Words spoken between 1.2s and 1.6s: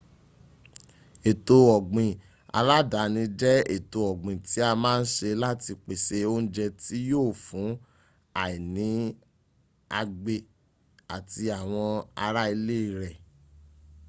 ètò